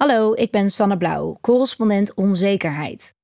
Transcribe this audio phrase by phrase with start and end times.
[0.00, 3.02] Hallo, ik ben Sanne Blauw, correspondent onzekerheid.
[3.02, 3.14] Het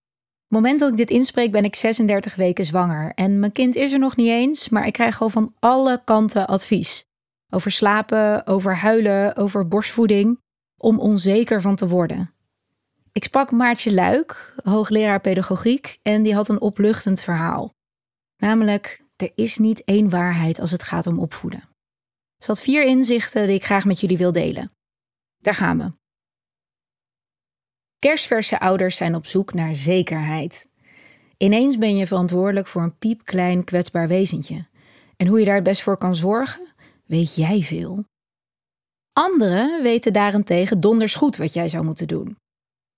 [0.49, 3.99] moment dat ik dit inspreek ben ik 36 weken zwanger en mijn kind is er
[3.99, 7.05] nog niet eens, maar ik krijg al van alle kanten advies.
[7.49, 10.41] Over slapen, over huilen, over borstvoeding,
[10.77, 12.35] om onzeker van te worden.
[13.13, 17.75] Ik sprak Maartje Luik, hoogleraar pedagogiek, en die had een opluchtend verhaal.
[18.37, 21.69] Namelijk, er is niet één waarheid als het gaat om opvoeden.
[22.39, 24.73] Ze had vier inzichten die ik graag met jullie wil delen.
[25.39, 26.05] Daar gaan we.
[27.99, 30.69] Kerstverse ouders zijn op zoek naar zekerheid.
[31.37, 34.67] Ineens ben je verantwoordelijk voor een piepklein kwetsbaar wezentje.
[35.17, 36.67] En hoe je daar het best voor kan zorgen,
[37.07, 38.05] weet jij veel.
[39.13, 42.37] Anderen weten daarentegen donders goed wat jij zou moeten doen.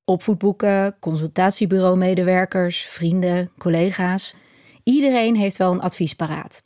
[0.05, 4.35] Opvoedboeken, consultatiebureau-medewerkers, vrienden, collega's.
[4.83, 6.63] Iedereen heeft wel een advies paraat.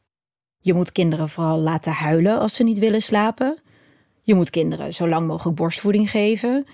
[0.58, 3.58] Je moet kinderen vooral laten huilen als ze niet willen slapen.
[4.22, 6.66] Je moet kinderen zo lang mogelijk borstvoeding geven.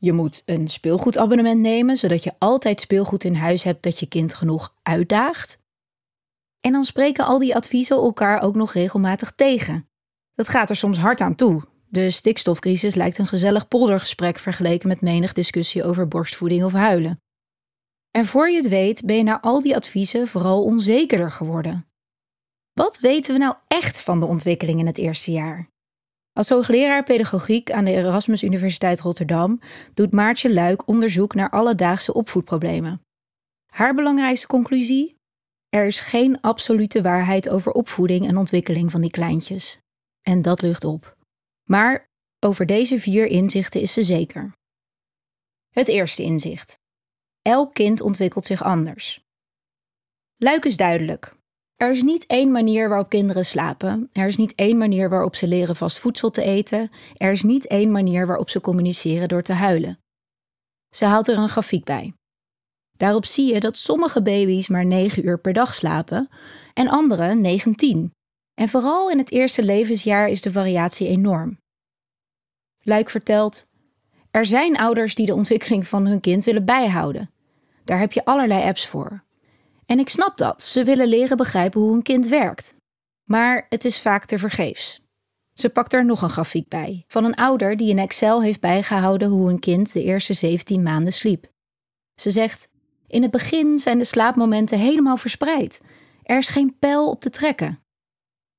[0.00, 4.34] Je moet een speelgoedabonnement nemen, zodat je altijd speelgoed in huis hebt dat je kind
[4.34, 5.58] genoeg uitdaagt.
[6.60, 9.88] En dan spreken al die adviezen elkaar ook nog regelmatig tegen.
[10.34, 11.62] Dat gaat er soms hard aan toe.
[11.88, 17.20] De stikstofcrisis lijkt een gezellig poldergesprek vergeleken met menig discussie over borstvoeding of huilen.
[18.10, 21.86] En voor je het weet ben je na al die adviezen vooral onzekerder geworden.
[22.72, 25.70] Wat weten we nou echt van de ontwikkeling in het eerste jaar?
[26.38, 29.60] Als hoogleraar pedagogiek aan de Erasmus Universiteit Rotterdam
[29.94, 33.00] doet Maartje Luik onderzoek naar alledaagse opvoedproblemen.
[33.66, 35.16] Haar belangrijkste conclusie?
[35.68, 39.78] Er is geen absolute waarheid over opvoeding en ontwikkeling van die kleintjes.
[40.22, 41.16] En dat lucht op.
[41.64, 42.08] Maar
[42.40, 44.52] over deze vier inzichten is ze zeker.
[45.74, 46.78] Het eerste inzicht.
[47.42, 49.24] Elk kind ontwikkelt zich anders.
[50.36, 51.37] Luik is duidelijk.
[51.78, 54.08] Er is niet één manier waarop kinderen slapen.
[54.12, 56.90] Er is niet één manier waarop ze leren vast voedsel te eten.
[57.16, 59.98] Er is niet één manier waarop ze communiceren door te huilen.
[60.90, 62.12] Ze haalt er een grafiek bij.
[62.96, 66.28] Daarop zie je dat sommige baby's maar 9 uur per dag slapen
[66.74, 68.12] en andere 19.
[68.54, 71.58] En vooral in het eerste levensjaar is de variatie enorm.
[72.82, 73.70] Luik vertelt:
[74.30, 77.30] Er zijn ouders die de ontwikkeling van hun kind willen bijhouden.
[77.84, 79.26] Daar heb je allerlei apps voor.
[79.90, 82.74] En ik snap dat, ze willen leren begrijpen hoe een kind werkt.
[83.24, 85.00] Maar het is vaak te vergeefs.
[85.54, 89.28] Ze pakt er nog een grafiek bij, van een ouder die in Excel heeft bijgehouden
[89.28, 91.50] hoe een kind de eerste 17 maanden sliep.
[92.14, 92.70] Ze zegt:
[93.06, 95.80] In het begin zijn de slaapmomenten helemaal verspreid.
[96.22, 97.82] Er is geen pijl op te trekken.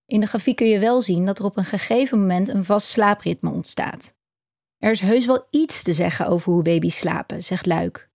[0.06, 2.88] In de grafiek kun je wel zien dat er op een gegeven moment een vast
[2.88, 4.13] slaapritme ontstaat.
[4.78, 8.09] Er is heus wel iets te zeggen over hoe baby's slapen, zegt Luik.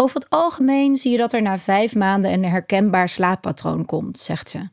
[0.00, 4.50] Over het algemeen zie je dat er na vijf maanden een herkenbaar slaappatroon komt, zegt
[4.50, 4.68] ze.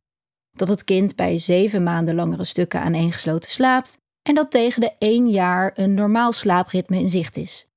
[0.51, 5.29] Dat het kind bij zeven maanden langere stukken aaneengesloten slaapt en dat tegen de één
[5.29, 7.67] jaar een normaal slaapritme in zicht is.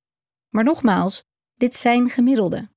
[0.49, 1.23] Maar nogmaals,
[1.55, 2.71] dit zijn gemiddelden.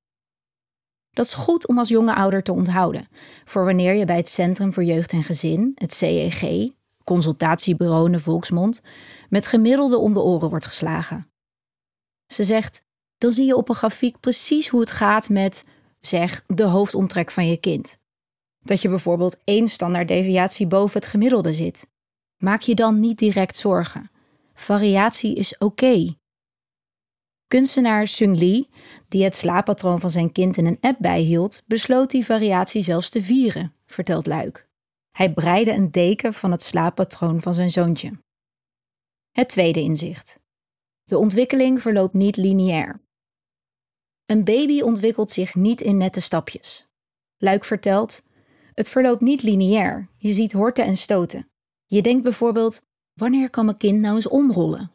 [1.10, 3.08] Dat is goed om als jonge ouder te onthouden,
[3.44, 6.70] voor wanneer je bij het Centrum voor Jeugd en Gezin, het CEG,
[7.04, 8.82] consultatiebureau in de volksmond,
[9.28, 11.30] met gemiddelde om de oren wordt geslagen.
[12.26, 12.82] Ze zegt:
[13.22, 15.64] dan zie je op een grafiek precies hoe het gaat met,
[16.00, 17.98] zeg, de hoofdomtrek van je kind.
[18.60, 21.86] Dat je bijvoorbeeld één standaarddeviatie boven het gemiddelde zit.
[22.36, 24.10] Maak je dan niet direct zorgen.
[24.54, 26.16] Variatie is oké.
[27.46, 28.68] Kunstenaar Sung Lee,
[29.08, 33.22] die het slaappatroon van zijn kind in een app bijhield, besloot die variatie zelfs te
[33.22, 34.68] vieren, vertelt Luik.
[35.10, 38.12] Hij breide een deken van het slaappatroon van zijn zoontje.
[39.30, 40.40] Het tweede inzicht.
[41.04, 43.00] De ontwikkeling verloopt niet lineair.
[44.32, 46.88] Een baby ontwikkelt zich niet in nette stapjes.
[47.38, 48.22] Luik vertelt:
[48.74, 50.08] Het verloopt niet lineair.
[50.16, 51.48] Je ziet horten en stoten.
[51.86, 52.82] Je denkt bijvoorbeeld:
[53.12, 54.92] wanneer kan mijn kind nou eens omrollen?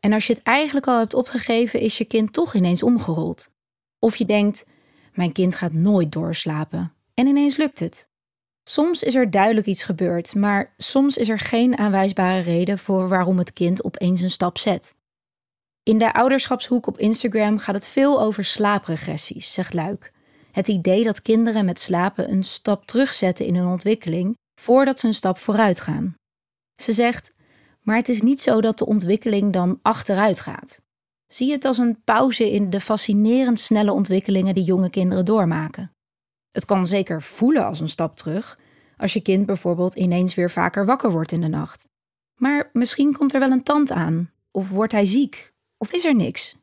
[0.00, 3.52] En als je het eigenlijk al hebt opgegeven, is je kind toch ineens omgerold.
[3.98, 4.66] Of je denkt:
[5.12, 6.92] mijn kind gaat nooit doorslapen.
[7.14, 8.08] En ineens lukt het.
[8.64, 13.38] Soms is er duidelijk iets gebeurd, maar soms is er geen aanwijsbare reden voor waarom
[13.38, 14.94] het kind opeens een stap zet.
[15.82, 20.12] In de ouderschapshoek op Instagram gaat het veel over slaapregressies, zegt Luik.
[20.52, 25.14] Het idee dat kinderen met slapen een stap terugzetten in hun ontwikkeling voordat ze een
[25.14, 26.14] stap vooruit gaan.
[26.82, 27.34] Ze zegt:
[27.82, 30.82] Maar het is niet zo dat de ontwikkeling dan achteruit gaat.
[31.26, 35.92] Zie het als een pauze in de fascinerend snelle ontwikkelingen die jonge kinderen doormaken.
[36.50, 38.58] Het kan zeker voelen als een stap terug,
[38.96, 41.88] als je kind bijvoorbeeld ineens weer vaker wakker wordt in de nacht.
[42.34, 46.14] Maar misschien komt er wel een tand aan, of wordt hij ziek, of is er
[46.14, 46.56] niks?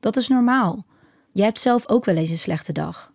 [0.00, 0.86] Dat is normaal.
[1.32, 3.12] Jij hebt zelf ook wel eens een slechte dag.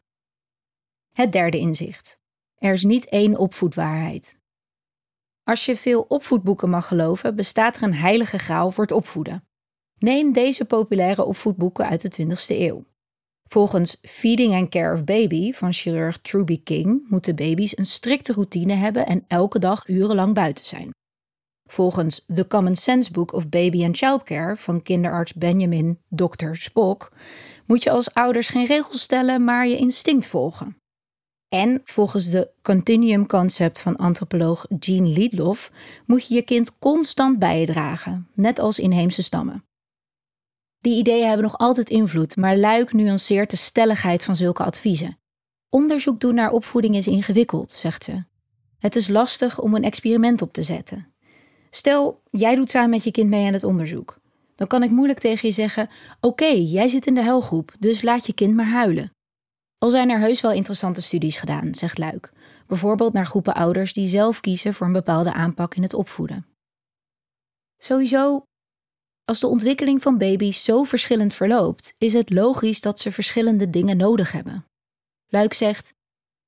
[1.13, 2.19] Het derde inzicht.
[2.55, 4.39] Er is niet één opvoedwaarheid.
[5.43, 9.43] Als je veel opvoedboeken mag geloven, bestaat er een heilige graal voor het opvoeden.
[9.97, 12.85] Neem deze populaire opvoedboeken uit de 20e eeuw.
[13.43, 18.73] Volgens Feeding and Care of Baby van chirurg Truby King moeten baby's een strikte routine
[18.73, 20.89] hebben en elke dag urenlang buiten zijn.
[21.71, 26.53] Volgens The Common Sense Book of Baby and Childcare van kinderarts Benjamin Dr.
[26.53, 27.11] Spock
[27.65, 30.77] moet je als ouders geen regels stellen, maar je instinct volgen.
[31.49, 35.71] En volgens de Continuum Concept van antropoloog Jean Liedloff
[36.05, 39.65] moet je je kind constant bijdragen, net als inheemse stammen.
[40.79, 45.17] Die ideeën hebben nog altijd invloed, maar Luik nuanceert de stelligheid van zulke adviezen.
[45.69, 48.23] Onderzoek doen naar opvoeding is ingewikkeld, zegt ze.
[48.77, 51.10] Het is lastig om een experiment op te zetten.
[51.73, 54.19] Stel, jij doet samen met je kind mee aan het onderzoek.
[54.55, 55.89] Dan kan ik moeilijk tegen je zeggen:
[56.19, 59.11] Oké, jij zit in de helgroep, dus laat je kind maar huilen.
[59.77, 62.33] Al zijn er heus wel interessante studies gedaan, zegt Luik.
[62.67, 66.45] Bijvoorbeeld naar groepen ouders die zelf kiezen voor een bepaalde aanpak in het opvoeden.
[67.77, 68.43] Sowieso,
[69.25, 73.97] als de ontwikkeling van baby's zo verschillend verloopt, is het logisch dat ze verschillende dingen
[73.97, 74.65] nodig hebben.
[75.27, 75.93] Luik zegt: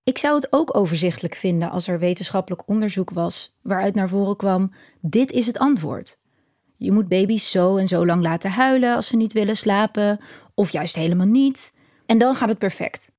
[0.04, 4.74] Ik zou het ook overzichtelijk vinden als er wetenschappelijk onderzoek was waaruit naar voren kwam:
[5.02, 6.20] dit is het antwoord.
[6.78, 10.20] Je moet baby's zo en zo lang laten huilen als ze niet willen slapen,
[10.54, 11.74] of juist helemaal niet.
[12.06, 13.12] En dan gaat het perfect.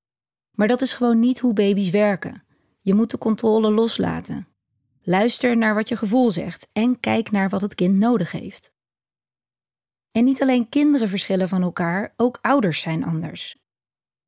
[0.51, 2.45] Maar dat is gewoon niet hoe baby's werken.
[2.81, 4.49] Je moet de controle loslaten.
[5.03, 8.73] Luister naar wat je gevoel zegt en kijk naar wat het kind nodig heeft.
[10.13, 13.64] En niet alleen kinderen verschillen van elkaar, ook ouders zijn anders.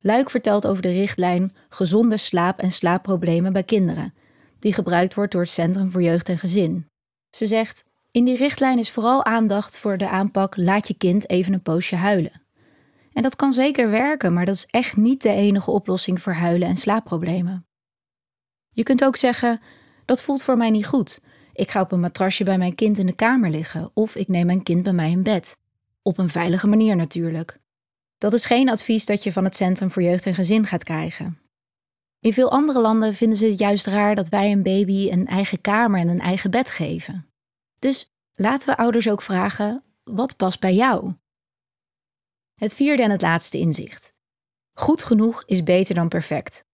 [0.06, 4.14] Luik vertelt over de richtlijn Gezonde slaap- en slaapproblemen bij kinderen,
[4.58, 6.86] die gebruikt wordt door het Centrum voor Jeugd en Gezin.
[7.30, 11.52] Ze zegt: In die richtlijn is vooral aandacht voor de aanpak laat je kind even
[11.52, 12.42] een poosje huilen.
[13.12, 16.68] En dat kan zeker werken, maar dat is echt niet de enige oplossing voor huilen
[16.68, 17.66] en slaapproblemen.
[18.72, 19.60] Je kunt ook zeggen:
[20.04, 21.20] dat voelt voor mij niet goed.
[21.52, 24.46] Ik ga op een matrasje bij mijn kind in de kamer liggen of ik neem
[24.46, 25.58] mijn kind bij mij in bed.
[26.02, 27.58] Op een veilige manier natuurlijk.
[28.18, 31.40] Dat is geen advies dat je van het Centrum voor Jeugd en Gezin gaat krijgen.
[32.20, 35.60] In veel andere landen vinden ze het juist raar dat wij een baby een eigen
[35.60, 37.28] kamer en een eigen bed geven.
[37.78, 41.14] Dus laten we ouders ook vragen: wat past bij jou?
[42.54, 44.14] Het vierde en het laatste inzicht.
[44.72, 46.64] Goed genoeg is beter dan perfect.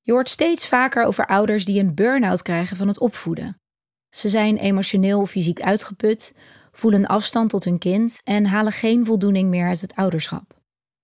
[0.00, 3.60] Je hoort steeds vaker over ouders die een burn-out krijgen van het opvoeden.
[4.10, 6.34] Ze zijn emotioneel of fysiek uitgeput,
[6.72, 10.58] voelen afstand tot hun kind en halen geen voldoening meer uit het ouderschap.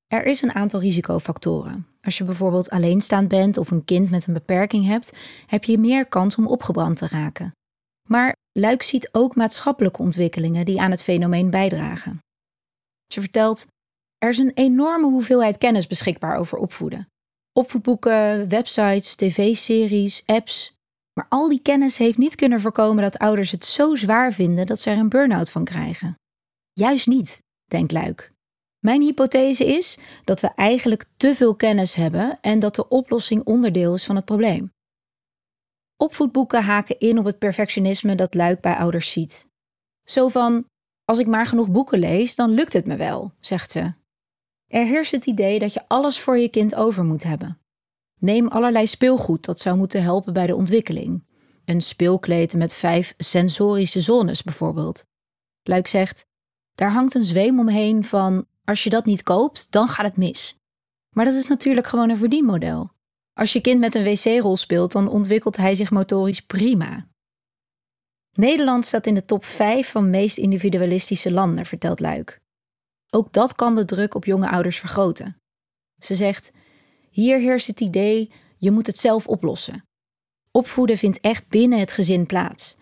[0.07, 1.87] Er is een aantal risicofactoren.
[2.03, 5.13] Als je bijvoorbeeld alleenstaand bent of een kind met een beperking hebt,
[5.47, 7.53] heb je meer kans om opgebrand te raken.
[8.09, 12.19] Maar Luik ziet ook maatschappelijke ontwikkelingen die aan het fenomeen bijdragen.
[13.13, 13.67] Ze vertelt:
[14.19, 17.09] Er is een enorme hoeveelheid kennis beschikbaar over opvoeden.
[17.53, 20.76] Opvoedboeken, websites, tv-series, apps.
[21.19, 24.81] Maar al die kennis heeft niet kunnen voorkomen dat ouders het zo zwaar vinden dat
[24.81, 26.15] ze er een burn-out van krijgen.
[26.73, 28.33] Juist niet, denkt Luik.
[28.79, 33.95] Mijn hypothese is dat we eigenlijk te veel kennis hebben en dat de oplossing onderdeel
[33.95, 34.73] is van het probleem.
[35.97, 39.47] Opvoedboeken haken in op het perfectionisme dat Luik bij ouders ziet.
[40.09, 40.65] Zo van:
[41.05, 43.95] als ik maar genoeg boeken lees, dan lukt het me wel, zegt ze.
[44.67, 47.61] Er heerst het idee dat je alles voor je kind over moet hebben.
[48.21, 51.25] Neem allerlei speelgoed dat zou moeten helpen bij de ontwikkeling.
[51.65, 55.05] Een speelkleed met vijf sensorische zones bijvoorbeeld.
[55.63, 56.27] Luik zegt:
[56.75, 60.59] daar hangt een zweem omheen van als je dat niet koopt, dan gaat het mis.
[61.11, 62.91] Maar dat is natuurlijk gewoon een verdienmodel.
[63.33, 67.09] Als je kind met een wc-rol speelt, dan ontwikkelt hij zich motorisch prima.
[68.33, 72.41] Nederland staat in de top 5 van meest individualistische landen, vertelt Luik.
[73.11, 75.37] Ook dat kan de druk op jonge ouders vergroten.
[75.99, 76.53] Ze zegt:
[77.17, 79.85] Hier heerst het idee: je moet het zelf oplossen.
[80.51, 82.77] Opvoeden vindt echt binnen het gezin plaats.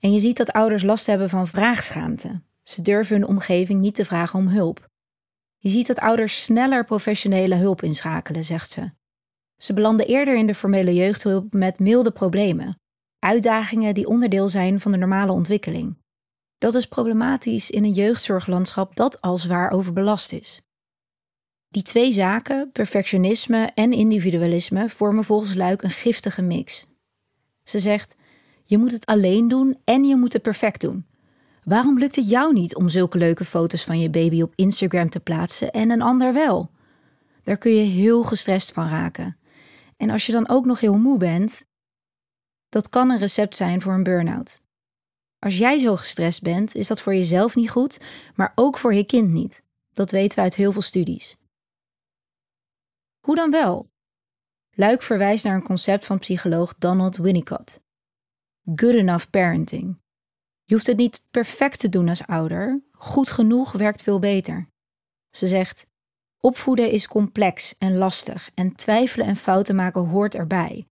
[0.00, 2.42] En je ziet dat ouders last hebben van vraagschaamte.
[2.62, 4.88] Ze durven hun omgeving niet te vragen om hulp.
[5.58, 8.90] Je ziet dat ouders sneller professionele hulp inschakelen, zegt ze.
[9.56, 12.80] Ze belanden eerder in de formele jeugdhulp met milde problemen,
[13.18, 15.98] uitdagingen die onderdeel zijn van de normale ontwikkeling.
[16.58, 20.60] Dat is problematisch in een jeugdzorglandschap dat al zwaar overbelast is.
[21.70, 26.86] Die twee zaken, perfectionisme en individualisme, vormen volgens Luik een giftige mix.
[27.64, 28.14] Ze zegt:
[28.64, 31.06] Je moet het alleen doen en je moet het perfect doen.
[31.64, 35.20] Waarom lukt het jou niet om zulke leuke foto's van je baby op Instagram te
[35.20, 36.70] plaatsen en een ander wel?
[37.42, 39.36] Daar kun je heel gestrest van raken.
[39.96, 41.64] En als je dan ook nog heel moe bent,
[42.68, 44.62] dat kan een recept zijn voor een burn-out.
[45.38, 48.00] Als jij zo gestrest bent, is dat voor jezelf niet goed,
[48.34, 49.62] maar ook voor je kind niet.
[49.92, 51.36] Dat weten we uit heel veel studies.
[53.20, 53.90] Hoe dan wel?
[54.70, 57.82] Luik verwijst naar een concept van psycholoog Donald Winnicott.
[58.74, 60.00] Good enough parenting.
[60.64, 64.68] Je hoeft het niet perfect te doen als ouder, goed genoeg werkt veel beter.
[65.30, 65.86] Ze zegt:
[66.40, 70.86] Opvoeden is complex en lastig en twijfelen en fouten maken hoort erbij.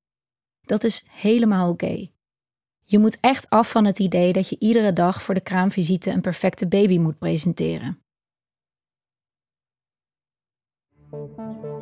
[0.62, 2.07] Dat is helemaal oké.
[2.83, 6.21] Je moet echt af van het idee dat je iedere dag voor de kraamvisite een
[6.21, 8.03] perfecte baby moet presenteren.